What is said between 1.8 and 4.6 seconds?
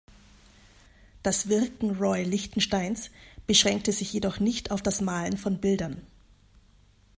Roy Lichtensteins beschränkte sich jedoch